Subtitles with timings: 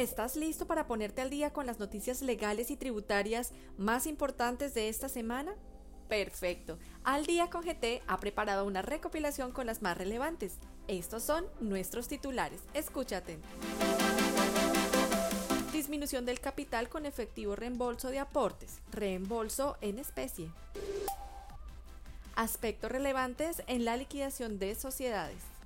[0.00, 4.88] ¿Estás listo para ponerte al día con las noticias legales y tributarias más importantes de
[4.88, 5.52] esta semana?
[6.08, 6.78] Perfecto.
[7.04, 10.54] Al día con GT ha preparado una recopilación con las más relevantes.
[10.88, 12.62] Estos son nuestros titulares.
[12.72, 13.40] Escúchate.
[15.70, 18.80] Disminución del capital con efectivo reembolso de aportes.
[18.92, 20.50] Reembolso en especie.
[22.36, 25.59] Aspectos relevantes en la liquidación de sociedades.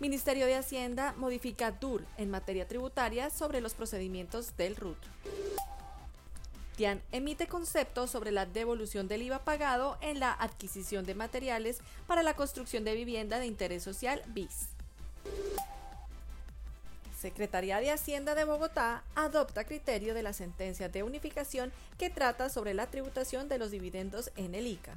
[0.00, 4.96] Ministerio de Hacienda modifica DUR en materia tributaria sobre los procedimientos del RUT.
[6.78, 12.22] TIAN emite conceptos sobre la devolución del IVA pagado en la adquisición de materiales para
[12.22, 14.68] la construcción de vivienda de interés social BIS.
[17.18, 22.72] Secretaría de Hacienda de Bogotá adopta criterio de la sentencia de unificación que trata sobre
[22.72, 24.96] la tributación de los dividendos en el ICA.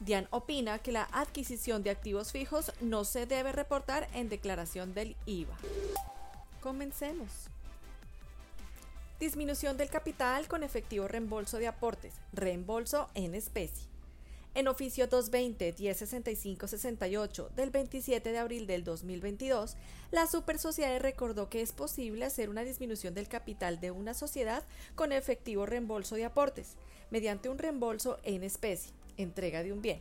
[0.00, 5.16] Dian opina que la adquisición de activos fijos no se debe reportar en declaración del
[5.24, 5.56] IVA.
[6.60, 7.30] Comencemos.
[9.20, 13.86] Disminución del capital con efectivo reembolso de aportes, reembolso en especie.
[14.54, 19.76] En oficio 220-1065-68 del 27 de abril del 2022,
[20.10, 24.62] la Super Sociedad recordó que es posible hacer una disminución del capital de una sociedad
[24.94, 26.76] con efectivo reembolso de aportes,
[27.10, 30.00] mediante un reembolso en especie entrega de un bien,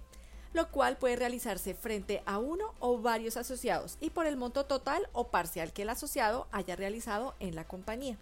[0.54, 5.08] lo cual puede realizarse frente a uno o varios asociados y por el monto total
[5.14, 8.18] o parcial que el asociado haya realizado en la compañía.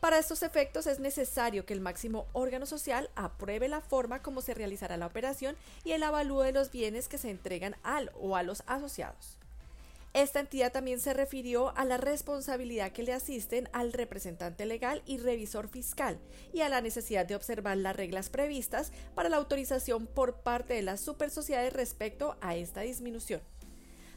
[0.00, 4.52] Para estos efectos es necesario que el máximo órgano social apruebe la forma como se
[4.52, 8.42] realizará la operación y el avalúo de los bienes que se entregan al o a
[8.42, 9.38] los asociados.
[10.14, 15.16] Esta entidad también se refirió a la responsabilidad que le asisten al representante legal y
[15.16, 16.18] revisor fiscal
[16.52, 20.82] y a la necesidad de observar las reglas previstas para la autorización por parte de
[20.82, 23.40] las supersociedades respecto a esta disminución.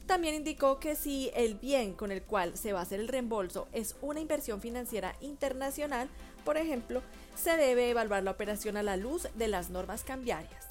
[0.05, 3.69] También indicó que si el bien con el cual se va a hacer el reembolso
[3.71, 6.09] es una inversión financiera internacional,
[6.43, 7.01] por ejemplo,
[7.35, 10.65] se debe evaluar la operación a la luz de las normas cambiarias.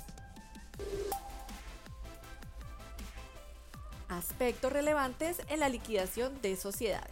[4.15, 7.11] Aspectos relevantes en la liquidación de sociedades.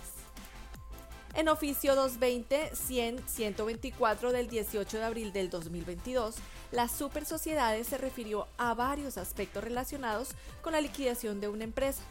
[1.34, 6.36] En oficio 220-100-124 del 18 de abril del 2022,
[6.70, 10.28] las super sociedades se refirió a varios aspectos relacionados
[10.62, 12.04] con la liquidación de una empresa,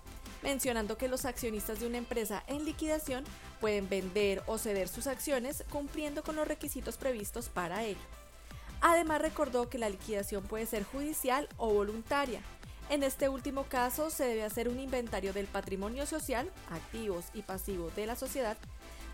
[0.43, 3.23] mencionando que los accionistas de una empresa en liquidación
[3.61, 8.01] pueden vender o ceder sus acciones cumpliendo con los requisitos previstos para ello.
[8.81, 12.41] Además recordó que la liquidación puede ser judicial o voluntaria,
[12.91, 17.95] en este último caso, se debe hacer un inventario del patrimonio social, activos y pasivos
[17.95, 18.57] de la sociedad,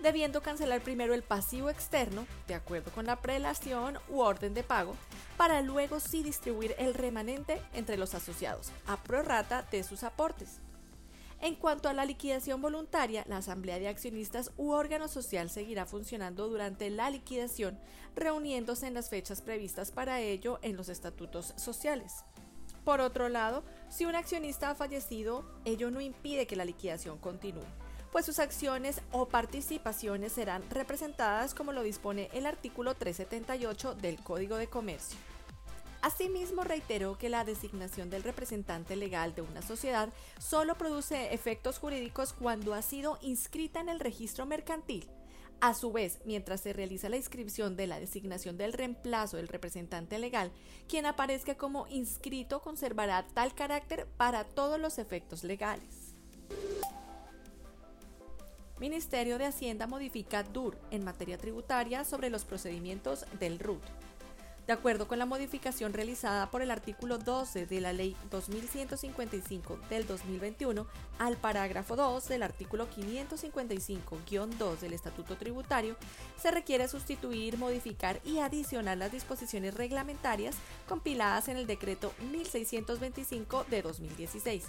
[0.02, 4.96] debiendo cancelar primero el pasivo externo, de acuerdo con la prelación u orden de pago,
[5.38, 10.58] para luego sí distribuir el remanente entre los asociados, a prorrata de sus aportes.
[11.40, 16.48] En cuanto a la liquidación voluntaria, la Asamblea de Accionistas u órgano social seguirá funcionando
[16.48, 17.78] durante la liquidación,
[18.16, 22.24] reuniéndose en las fechas previstas para ello en los estatutos sociales.
[22.88, 27.66] Por otro lado, si un accionista ha fallecido, ello no impide que la liquidación continúe,
[28.14, 34.56] pues sus acciones o participaciones serán representadas como lo dispone el artículo 378 del Código
[34.56, 35.20] de Comercio.
[36.02, 40.08] Asimismo, reiteró que la designación del representante legal de una sociedad
[40.40, 45.10] solo produce efectos jurídicos cuando ha sido inscrita en el registro mercantil
[45.60, 50.20] a su vez, mientras se realiza la inscripción de la designación del reemplazo del representante
[50.20, 50.52] legal,
[50.88, 56.16] quien aparezca como inscrito conservará tal carácter para todos los efectos legales.
[58.80, 63.82] Ministerio de Hacienda modifica DUR en materia tributaria sobre los procedimientos del RUT.
[64.68, 70.06] De acuerdo con la modificación realizada por el artículo 12 de la Ley 2155 del
[70.06, 70.86] 2021
[71.20, 75.96] al parágrafo 2 del artículo 555-2 del Estatuto Tributario,
[76.38, 83.82] se requiere sustituir, modificar y adicionar las disposiciones reglamentarias compiladas en el decreto 1625 de
[83.82, 84.66] 2016,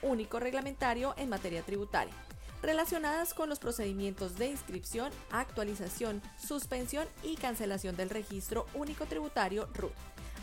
[0.00, 2.14] único reglamentario en materia tributaria
[2.62, 9.92] relacionadas con los procedimientos de inscripción, actualización, suspensión y cancelación del registro único tributario RUT,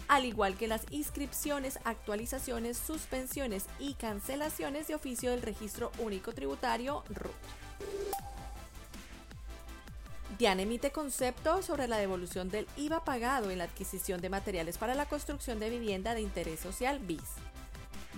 [0.08, 7.04] al igual que las inscripciones, actualizaciones, suspensiones y cancelaciones de oficio del registro único tributario
[7.10, 7.32] RUT.
[10.38, 14.96] DIAN emite concepto sobre la devolución del IVA pagado en la adquisición de materiales para
[14.96, 17.49] la construcción de vivienda de interés social BIS.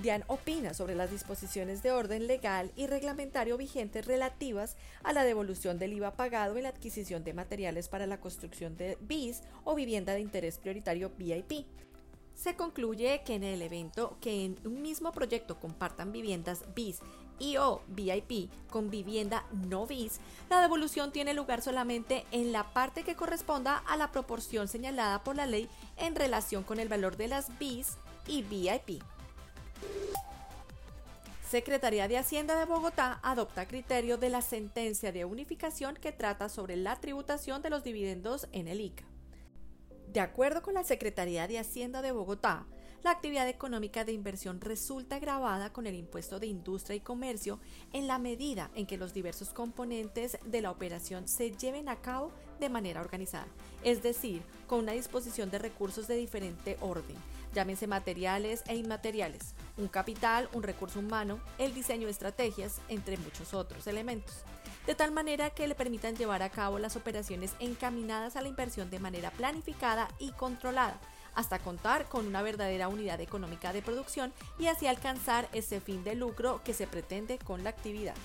[0.01, 5.77] Dian opina sobre las disposiciones de orden legal y reglamentario vigentes relativas a la devolución
[5.77, 10.13] del IVA pagado en la adquisición de materiales para la construcción de BIS o vivienda
[10.13, 11.67] de interés prioritario VIP.
[12.33, 16.99] Se concluye que en el evento que en un mismo proyecto compartan viviendas BIS
[17.37, 20.19] y o VIP con vivienda no BIS,
[20.49, 25.35] la devolución tiene lugar solamente en la parte que corresponda a la proporción señalada por
[25.35, 29.03] la ley en relación con el valor de las BIS y VIP.
[31.51, 36.77] Secretaría de Hacienda de Bogotá adopta criterio de la sentencia de unificación que trata sobre
[36.77, 39.03] la tributación de los dividendos en el ICA.
[40.07, 42.65] De acuerdo con la Secretaría de Hacienda de Bogotá,
[43.03, 47.59] la actividad económica de inversión resulta grabada con el impuesto de industria y comercio
[47.91, 52.31] en la medida en que los diversos componentes de la operación se lleven a cabo
[52.61, 53.47] de manera organizada,
[53.83, 57.17] es decir, con una disposición de recursos de diferente orden,
[57.53, 63.53] llámense materiales e inmateriales, un capital, un recurso humano, el diseño de estrategias, entre muchos
[63.53, 64.43] otros elementos
[64.85, 68.89] de tal manera que le permitan llevar a cabo las operaciones encaminadas a la inversión
[68.89, 70.99] de manera planificada y controlada,
[71.35, 76.15] hasta contar con una verdadera unidad económica de producción y así alcanzar ese fin de
[76.15, 78.15] lucro que se pretende con la actividad.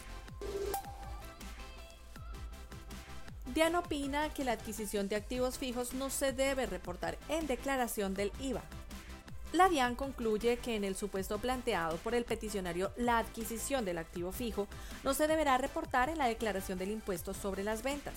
[3.54, 8.32] Diana opina que la adquisición de activos fijos no se debe reportar en declaración del
[8.40, 8.62] IVA.
[9.56, 14.30] La DIAN concluye que en el supuesto planteado por el peticionario la adquisición del activo
[14.30, 14.68] fijo
[15.02, 18.12] no se deberá reportar en la declaración del impuesto sobre las ventas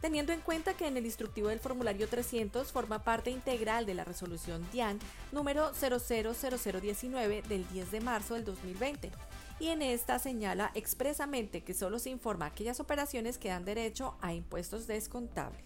[0.00, 4.02] teniendo en cuenta que en el instructivo del formulario 300 forma parte integral de la
[4.02, 4.98] resolución DIAN
[5.30, 9.12] número 000019 del 10 de marzo del 2020
[9.60, 14.34] y en esta señala expresamente que solo se informa aquellas operaciones que dan derecho a
[14.34, 15.64] impuestos descontables.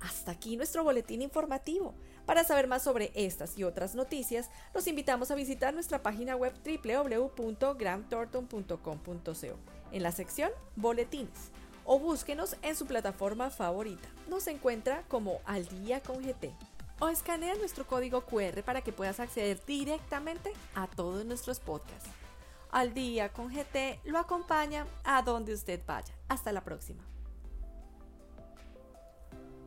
[0.00, 1.94] Hasta aquí nuestro boletín informativo.
[2.26, 6.52] Para saber más sobre estas y otras noticias, los invitamos a visitar nuestra página web
[6.64, 9.58] www.gramthornton.com.co
[9.92, 11.50] en la sección Boletines
[11.84, 14.08] o búsquenos en su plataforma favorita.
[14.28, 16.54] Nos encuentra como Al Día con GT.
[17.00, 22.10] O escanea nuestro código QR para que puedas acceder directamente a todos nuestros podcasts.
[22.70, 26.14] Al Día con GT lo acompaña a donde usted vaya.
[26.28, 27.09] Hasta la próxima.